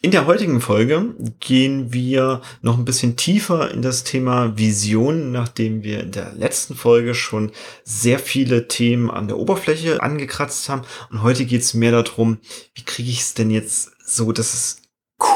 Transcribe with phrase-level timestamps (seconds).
[0.00, 5.82] In der heutigen Folge gehen wir noch ein bisschen tiefer in das Thema Vision, nachdem
[5.82, 7.50] wir in der letzten Folge schon
[7.82, 10.82] sehr viele Themen an der Oberfläche angekratzt haben.
[11.10, 12.38] Und heute geht es mehr darum,
[12.74, 14.82] wie kriege ich es denn jetzt so, dass es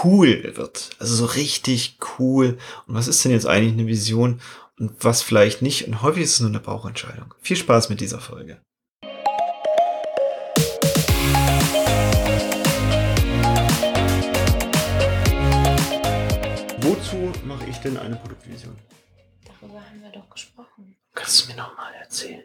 [0.04, 0.90] cool wird.
[1.00, 2.56] Also so richtig cool.
[2.86, 4.40] Und was ist denn jetzt eigentlich eine Vision
[4.78, 5.88] und was vielleicht nicht?
[5.88, 7.34] Und häufig ist es nur eine Bauchentscheidung.
[7.40, 8.60] Viel Spaß mit dieser Folge.
[17.82, 18.76] Denn eine Produktvision?
[19.44, 20.96] Darüber haben wir doch gesprochen.
[21.14, 22.42] Kannst du mir nochmal erzählen?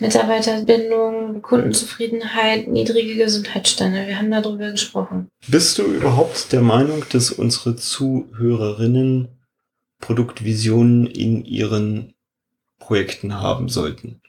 [0.00, 4.06] Mitarbeiterbindung, Kundenzufriedenheit, niedrige Gesundheitsstände.
[4.06, 5.28] Wir haben darüber gesprochen.
[5.48, 9.28] Bist du überhaupt der Meinung, dass unsere Zuhörerinnen
[10.00, 12.14] Produktvisionen in ihren
[12.78, 14.22] Projekten haben sollten?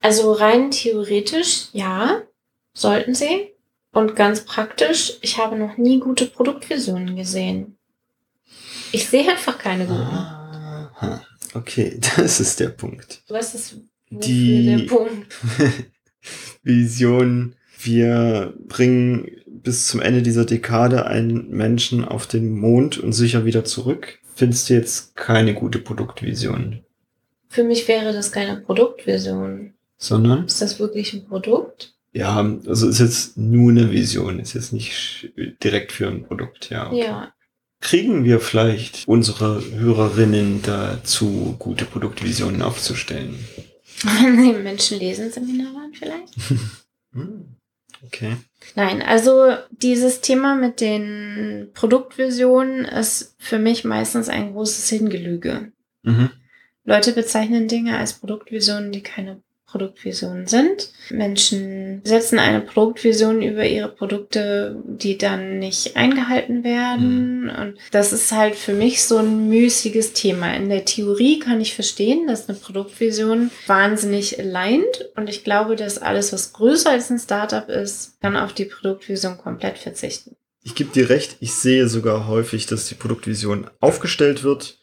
[0.00, 2.22] Also rein theoretisch, ja,
[2.72, 3.52] sollten sie.
[3.92, 7.77] Und ganz praktisch, ich habe noch nie gute Produktvisionen gesehen.
[8.92, 10.00] Ich sehe einfach keine guten.
[10.00, 11.22] Aha.
[11.54, 13.22] Okay, das ist der Punkt.
[13.28, 13.76] Was ist
[14.10, 15.34] Die- der Punkt?
[16.62, 23.44] Vision, wir bringen bis zum Ende dieser Dekade einen Menschen auf den Mond und sicher
[23.44, 24.18] wieder zurück.
[24.34, 26.80] Findest du jetzt keine gute Produktvision,
[27.48, 29.74] Für mich wäre das keine Produktvision.
[29.96, 31.94] sondern Ist das wirklich ein Produkt?
[32.12, 35.30] ja, also ist jetzt nur eine Vision, ist jetzt nicht
[35.62, 36.86] direkt für ein Produkt, ja.
[36.88, 37.00] okay.
[37.00, 37.32] Ja.
[37.80, 43.38] Kriegen wir vielleicht unsere Hörerinnen dazu, gute Produktvisionen aufzustellen?
[44.02, 46.34] Wenn die Menschen lesen Seminar waren vielleicht?
[47.14, 47.56] Hm,
[48.06, 48.36] Okay.
[48.76, 55.72] Nein, also dieses Thema mit den Produktvisionen ist für mich meistens ein großes Hingelüge.
[56.02, 56.30] Mhm.
[56.84, 60.90] Leute bezeichnen Dinge als Produktvisionen, die keine Produktvisionen sind.
[61.10, 67.50] Menschen setzen eine Produktvision über ihre Produkte, die dann nicht eingehalten werden.
[67.50, 70.54] Und das ist halt für mich so ein müßiges Thema.
[70.54, 75.10] In der Theorie kann ich verstehen, dass eine Produktvision wahnsinnig aligned.
[75.16, 79.36] Und ich glaube, dass alles, was größer als ein Startup ist, kann auf die Produktvision
[79.36, 80.36] komplett verzichten.
[80.62, 84.78] Ich gebe dir recht, ich sehe sogar häufig, dass die Produktvision aufgestellt wird,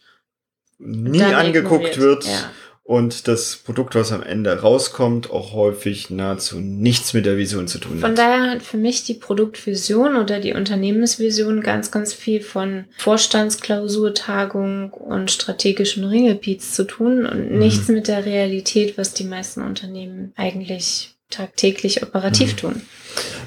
[0.78, 2.25] nie Dann angeguckt ignoriert.
[2.25, 2.51] wird Ja.
[2.88, 7.79] Und das Produkt, was am Ende rauskommt, auch häufig nahezu nichts mit der Vision zu
[7.79, 8.18] tun Von hat.
[8.19, 15.31] daher hat für mich die Produktvision oder die Unternehmensvision ganz, ganz viel von Vorstandsklausurtagung und
[15.31, 17.57] strategischem Ringelpiez zu tun und Mhm.
[17.59, 22.57] nichts mit der Realität, was die meisten Unternehmen eigentlich tagtäglich operativ Mhm.
[22.57, 22.81] tun.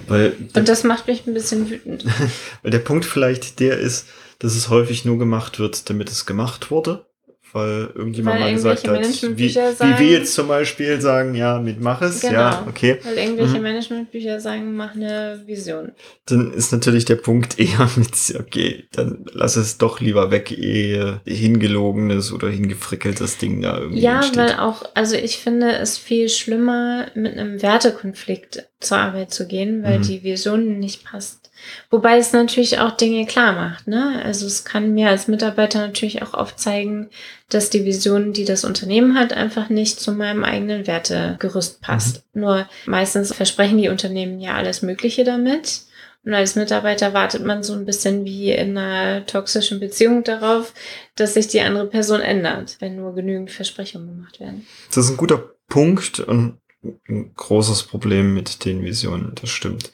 [0.08, 2.04] Weil, Und das macht mich ein bisschen wütend.
[2.62, 4.06] weil der Punkt vielleicht der ist,
[4.40, 7.04] dass es häufig nur gemacht wird, damit es gemacht wurde.
[7.52, 11.34] Weil irgendjemand Weil mal gesagt hat, wie, Managementbücher wie wir sagen- jetzt zum Beispiel sagen,
[11.34, 12.68] ja, mit mach es, ja, Genau.
[12.68, 12.98] okay.
[13.02, 13.62] Weil irgendwelche Mhm.
[13.62, 15.92] Managementbücher sagen, mach eine Vision.
[16.26, 21.20] dann ist natürlich der Punkt eher mit, okay, dann lass es doch lieber weg, ehe
[21.26, 24.36] hingelogenes oder hingefrickeltes Ding da irgendwie Ja, entsteht.
[24.36, 29.82] weil auch, also ich finde es viel schlimmer, mit einem Wertekonflikt zur Arbeit zu gehen,
[29.82, 30.02] weil Mhm.
[30.02, 31.47] die Vision nicht passt.
[31.90, 34.22] Wobei es natürlich auch Dinge klar macht, ne?
[34.24, 37.08] Also es kann mir als Mitarbeiter natürlich auch aufzeigen,
[37.48, 42.24] dass die Vision, die das Unternehmen hat, einfach nicht zu meinem eigenen Wertegerüst passt.
[42.34, 45.82] Nur meistens versprechen die Unternehmen ja alles Mögliche damit.
[46.24, 50.74] Und als Mitarbeiter wartet man so ein bisschen wie in einer toxischen Beziehung darauf,
[51.16, 54.66] dass sich die andere Person ändert, wenn nur genügend Versprechungen gemacht werden.
[54.88, 59.92] Das ist ein guter Punkt und ein großes Problem mit den Visionen, das stimmt.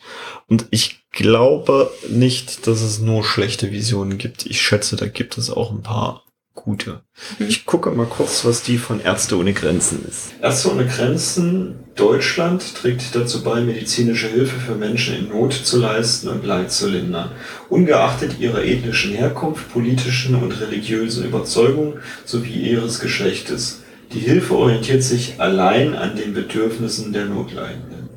[0.49, 4.47] Und ich glaube nicht, dass es nur schlechte Visionen gibt.
[4.47, 6.25] Ich schätze, da gibt es auch ein paar
[6.55, 7.03] gute.
[7.39, 7.49] Mhm.
[7.49, 10.35] Ich gucke mal kurz, was die von Ärzte ohne Grenzen ist.
[10.41, 16.29] Ärzte ohne Grenzen Deutschland trägt dazu bei, medizinische Hilfe für Menschen in Not zu leisten
[16.29, 17.31] und Leid zu lindern.
[17.69, 23.84] Ungeachtet ihrer ethnischen Herkunft, politischen und religiösen Überzeugung sowie ihres Geschlechtes.
[24.15, 28.09] Die Hilfe orientiert sich allein an den Bedürfnissen der Notleidenden.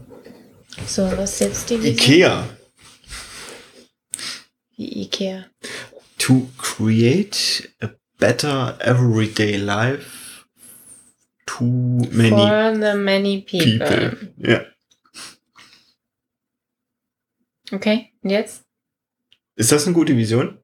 [0.85, 1.95] So, was ist jetzt die Vision?
[1.95, 2.49] IKEA.
[4.75, 5.45] Wie Ikea.
[6.19, 7.89] To create a
[8.19, 10.45] better everyday life
[11.47, 13.87] to many For the many people.
[13.87, 14.33] people.
[14.37, 14.65] Ja.
[17.71, 18.63] Okay, und jetzt?
[19.55, 20.59] Ist das eine gute Vision?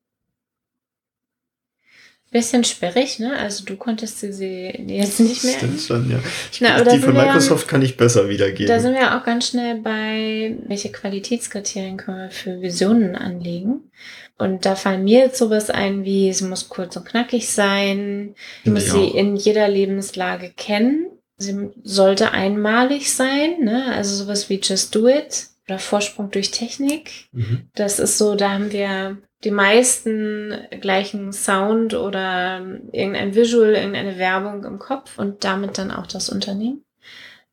[2.34, 3.38] Bisschen sperrig, ne?
[3.38, 5.54] Also du konntest sie jetzt nicht mehr.
[5.54, 6.18] Stimmt schon, ja.
[6.52, 8.80] Ich, Na, aber da die von wir ja- Microsoft kann ich besser Da wiedergeben.
[8.82, 13.92] sind wir auch ganz schnell bei, welche Qualitätskriterien können wir für Visionen anlegen.
[14.40, 18.64] Und da fallen mir jetzt sowas ein, wie sie muss kurz und knackig sein, sie
[18.64, 19.16] Finde muss ich sie auch.
[19.16, 21.06] in jeder Lebenslage kennen,
[21.38, 23.94] sie sollte einmalig sein, ne?
[23.94, 25.48] also sowas wie Just Do It.
[25.68, 27.30] Oder Vorsprung durch Technik.
[27.32, 27.70] Mhm.
[27.76, 34.64] Das ist so, da haben wir die meisten gleichen Sound oder irgendein Visual, irgendeine Werbung
[34.64, 36.84] im Kopf und damit dann auch das Unternehmen.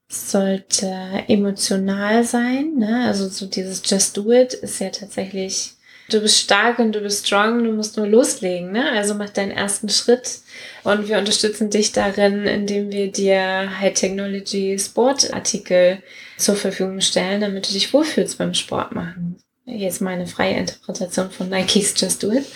[0.08, 0.92] Es sollte
[1.28, 3.06] emotional sein, ne?
[3.06, 5.74] Also so dieses Just Do It ist ja tatsächlich,
[6.12, 8.90] du bist stark und du bist strong, du musst nur loslegen, ne?
[8.92, 10.40] Also mach deinen ersten Schritt
[10.84, 16.02] und wir unterstützen dich darin, indem wir dir High Technology Sportartikel
[16.36, 19.36] zur Verfügung stellen, damit du dich wohlfühlst beim Sport machen
[19.78, 22.46] jetzt meine freie Interpretation von Nikes Just Do It.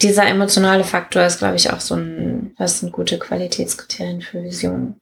[0.00, 5.00] Dieser emotionale Faktor ist, glaube ich, auch so ein, was sind gute Qualitätskriterien für Visionen.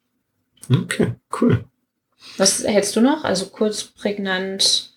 [0.70, 1.64] Okay, cool.
[2.38, 3.24] Was hältst du noch?
[3.24, 4.93] Also kurz, prägnant,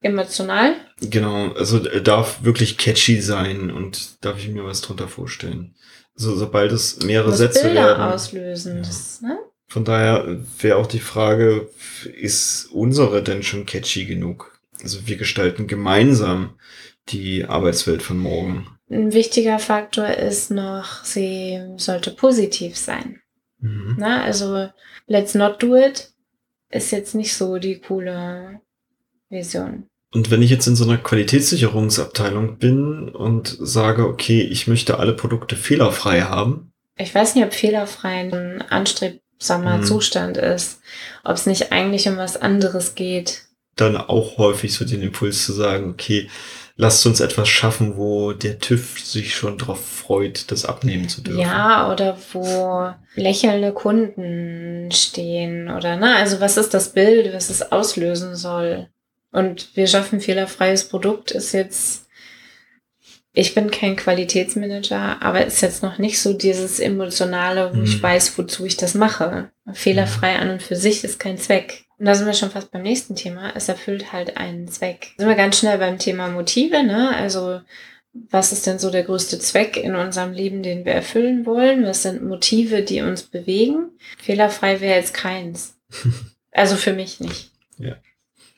[0.00, 0.74] emotional?
[1.00, 5.74] Genau, also darf wirklich catchy sein und darf ich mir was drunter vorstellen.
[6.16, 8.02] Also sobald es mehrere Sätze Bilder werden.
[8.02, 8.76] auslösen.
[8.76, 8.82] Ja.
[8.82, 9.38] Das, ne?
[9.68, 11.70] Von daher wäre auch die Frage,
[12.04, 14.60] ist unsere denn schon catchy genug?
[14.82, 16.58] Also wir gestalten gemeinsam
[17.08, 18.66] die Arbeitswelt von morgen.
[18.90, 23.20] Ein wichtiger Faktor ist noch, sie sollte positiv sein.
[23.60, 23.96] Mhm.
[23.98, 24.68] Na, also
[25.06, 26.10] let's not do it
[26.70, 28.60] ist jetzt nicht so die coole
[29.30, 29.86] Vision.
[30.12, 35.14] Und wenn ich jetzt in so einer Qualitätssicherungsabteilung bin und sage, okay, ich möchte alle
[35.14, 36.72] Produkte fehlerfrei haben.
[36.98, 39.84] Ich weiß nicht, ob fehlerfrei ein anstrebsamer mhm.
[39.84, 40.80] Zustand ist,
[41.22, 43.44] ob es nicht eigentlich um was anderes geht
[43.80, 46.28] dann auch häufig so den Impuls zu sagen, okay,
[46.76, 51.40] lasst uns etwas schaffen, wo der TÜV sich schon darauf freut, das abnehmen zu dürfen.
[51.40, 57.72] Ja, oder wo lächelnde Kunden stehen oder na, also was ist das Bild, was es
[57.72, 58.88] auslösen soll?
[59.32, 62.06] Und wir schaffen fehlerfreies Produkt ist jetzt
[63.32, 67.84] ich bin kein Qualitätsmanager, aber ist jetzt noch nicht so dieses emotionale, wo mhm.
[67.84, 69.50] ich weiß, wozu ich das mache.
[69.72, 71.84] Fehlerfrei an und für sich ist kein Zweck.
[71.98, 73.52] Und da sind wir schon fast beim nächsten Thema.
[73.54, 75.12] Es erfüllt halt einen Zweck.
[75.16, 77.14] Da sind wir ganz schnell beim Thema Motive, ne?
[77.14, 77.60] Also,
[78.12, 81.84] was ist denn so der größte Zweck in unserem Leben, den wir erfüllen wollen?
[81.84, 83.90] Was sind Motive, die uns bewegen?
[84.18, 85.78] Fehlerfrei wäre jetzt keins.
[86.50, 87.52] also für mich nicht.
[87.78, 87.96] Ja.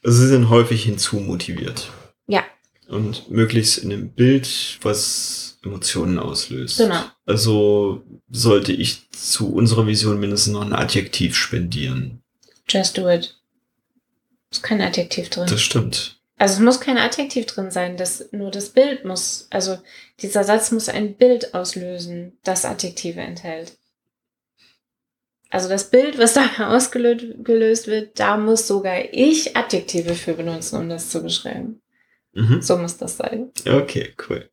[0.05, 1.91] Also sie sind häufig hinzumotiviert.
[2.27, 2.45] Ja.
[2.89, 6.79] Und möglichst in einem Bild, was Emotionen auslöst.
[6.79, 7.03] Genau.
[7.25, 12.23] Also sollte ich zu unserer Vision mindestens noch ein Adjektiv spendieren.
[12.69, 13.37] Just do it.
[14.51, 15.47] Ist kein Adjektiv drin.
[15.49, 16.19] Das stimmt.
[16.37, 19.79] Also es muss kein Adjektiv drin sein, das, nur das Bild muss, also
[20.21, 23.77] dieser Satz muss ein Bild auslösen, das Adjektive enthält.
[25.53, 30.89] Also das Bild, was da ausgelöst wird, da muss sogar ich Adjektive für benutzen, um
[30.89, 31.83] das zu beschreiben.
[32.33, 32.63] Mhm.
[32.63, 33.51] So muss das sein.
[33.69, 34.49] Okay, cool.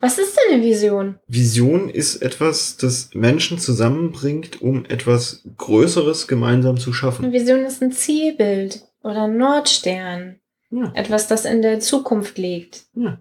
[0.00, 1.18] Was ist denn eine Vision?
[1.28, 7.26] Vision ist etwas, das Menschen zusammenbringt, um etwas Größeres gemeinsam zu schaffen.
[7.26, 10.40] Eine Vision ist ein Zielbild oder ein Nordstern.
[10.70, 10.90] Ja.
[10.94, 12.86] Etwas, das in der Zukunft liegt.
[12.94, 13.20] Ja.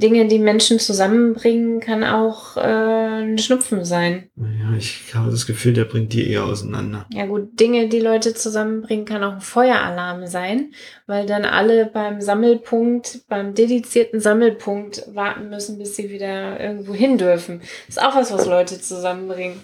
[0.00, 4.30] Dinge, die Menschen zusammenbringen, kann auch äh, ein Schnupfen sein.
[4.36, 7.06] Ja, ich habe das Gefühl, der bringt die eher auseinander.
[7.12, 10.72] Ja gut, Dinge, die Leute zusammenbringen, kann auch ein Feueralarm sein,
[11.06, 17.18] weil dann alle beim Sammelpunkt, beim dedizierten Sammelpunkt warten müssen, bis sie wieder irgendwo hin
[17.18, 17.60] dürfen.
[17.86, 19.58] Das ist auch was, was Leute zusammenbringt.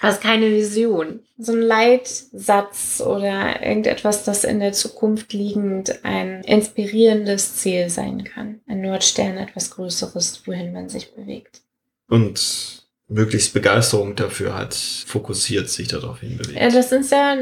[0.00, 1.20] Das ist keine Vision.
[1.38, 8.60] So ein Leitsatz oder irgendetwas, das in der Zukunft liegend ein inspirierendes Ziel sein kann.
[8.66, 11.62] Ein Nordstern, etwas Größeres, wohin man sich bewegt.
[12.08, 16.60] Und möglichst Begeisterung dafür hat, fokussiert sich darauf hinbewegt.
[16.60, 17.36] Ja, das ist ja,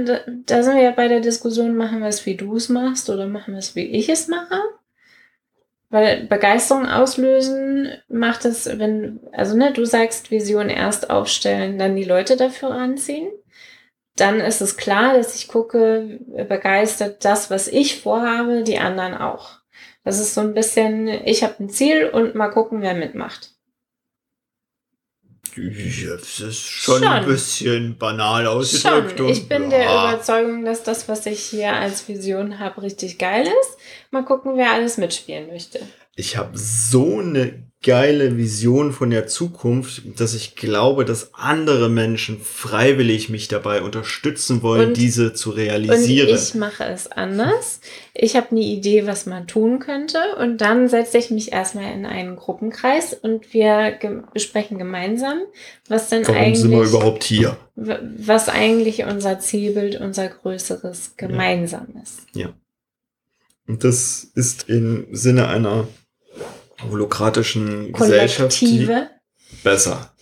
[0.46, 3.26] da sind wir ja bei der Diskussion, machen wir es wie du es machst oder
[3.26, 4.60] machen wir es wie ich es mache.
[5.88, 12.04] Weil Begeisterung auslösen macht es, wenn, also ne, du sagst Vision erst aufstellen, dann die
[12.04, 13.30] Leute dafür anziehen.
[14.16, 19.60] Dann ist es klar, dass ich gucke, begeistert das, was ich vorhabe, die anderen auch.
[20.04, 23.55] Das ist so ein bisschen, ich habe ein Ziel und mal gucken, wer mitmacht.
[25.56, 29.18] Das ist schon, schon, ein bisschen banal ausgedrückt.
[29.18, 29.28] Schon.
[29.28, 29.68] Ich bin ja.
[29.70, 33.78] der Überzeugung, dass das, was ich hier als Vision habe, richtig geil ist.
[34.10, 35.80] Mal gucken, wer alles mitspielen möchte.
[36.16, 42.40] Ich habe so eine geile Vision von der Zukunft, dass ich glaube, dass andere Menschen
[42.40, 46.30] freiwillig mich dabei unterstützen wollen, und, diese zu realisieren.
[46.30, 47.80] Und ich mache es anders.
[48.12, 52.06] Ich habe eine Idee, was man tun könnte und dann setze ich mich erstmal in
[52.06, 55.42] einen Gruppenkreis und wir ge besprechen gemeinsam,
[55.88, 57.56] was denn Warum eigentlich sind wir überhaupt hier?
[57.76, 62.02] Was eigentlich unser Zielbild, unser größeres gemeinsam ja.
[62.02, 62.20] ist.
[62.34, 62.54] Ja.
[63.68, 65.86] Und das ist im Sinne einer
[66.82, 68.62] holokratischen Gesellschaft
[69.62, 70.12] besser.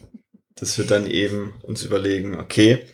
[0.57, 2.85] Dass wir dann eben uns überlegen, okay,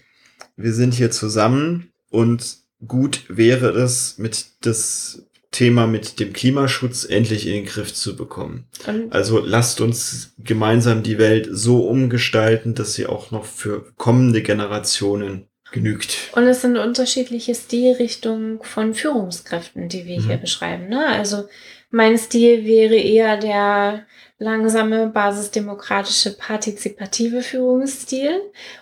[0.57, 7.47] wir sind hier zusammen und gut wäre es mit das Thema mit dem Klimaschutz endlich
[7.47, 8.69] in den Griff zu bekommen.
[8.87, 14.43] Und Also lasst uns gemeinsam die Welt so umgestalten, dass sie auch noch für kommende
[14.43, 16.31] Generationen genügt.
[16.33, 20.41] Und es sind unterschiedliche Stilrichtungen von Führungskräften, die wir hier Mhm.
[20.41, 20.89] beschreiben.
[20.89, 21.05] Ne?
[21.07, 21.49] Also
[21.91, 24.07] mein Stil wäre eher der
[24.39, 28.41] langsame, basisdemokratische, partizipative Führungsstil.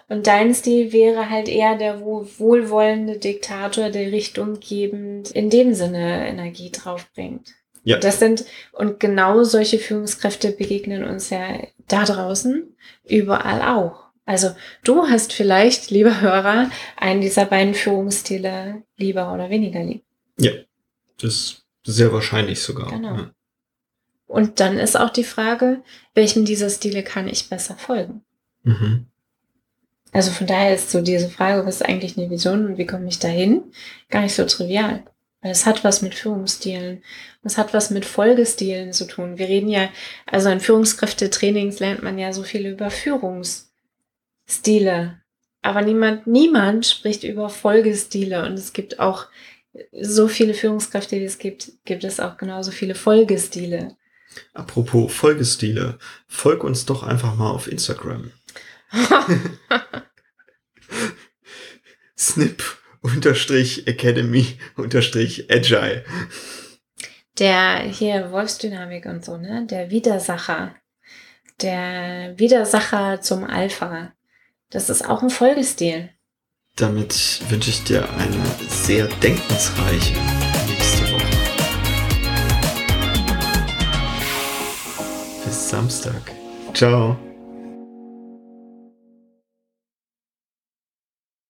[0.09, 6.29] Und dein Stil wäre halt eher der wohl- wohlwollende Diktator, der richtunggebend in dem Sinne
[6.29, 7.55] Energie draufbringt.
[7.83, 7.97] Ja.
[7.97, 14.09] Und Das sind, und genau solche Führungskräfte begegnen uns ja da draußen überall auch.
[14.27, 14.51] Also
[14.85, 20.05] du hast vielleicht, lieber Hörer, einen dieser beiden Führungsstile lieber oder weniger lieb.
[21.21, 22.91] Das ist sehr wahrscheinlich sogar.
[22.91, 23.17] Genau.
[23.17, 23.31] Ja.
[24.27, 25.83] Und dann ist auch die Frage,
[26.15, 28.23] welchem dieser Stile kann ich besser folgen?
[28.63, 29.07] Mhm.
[30.13, 33.09] Also von daher ist so diese Frage, was ist eigentlich eine Vision und wie komme
[33.09, 33.65] ich dahin,
[34.11, 35.05] gar nicht so trivial.
[35.41, 37.03] Weil es hat was mit Führungsstilen,
[37.43, 39.39] es hat was mit Folgestilen zu tun.
[39.39, 39.89] Wir reden ja,
[40.27, 45.21] also in Führungskräftetrainings lernt man ja so viel über Führungsstile.
[45.63, 49.27] Aber niemand, niemand spricht über Folgestile und es gibt auch
[49.93, 53.97] so viele Führungskräfte, wie es gibt, gibt es auch genauso viele Folgestile.
[54.55, 58.31] Apropos Folgestile, folg uns doch einfach mal auf Instagram.
[62.17, 62.63] Snip
[63.01, 66.05] unterstrich Academy unterstrich Agile.
[67.39, 69.67] Der hier Wolfsdynamik und so, ne?
[69.67, 70.75] Der Widersacher.
[71.63, 74.13] Der Widersacher zum Alpha.
[74.71, 76.11] Das ist auch ein Folgestil.
[76.79, 80.15] Damit wünsche ich dir eine sehr denkensreiche
[80.69, 81.25] nächste Woche.
[85.45, 86.33] Bis Samstag.
[86.75, 87.17] Ciao.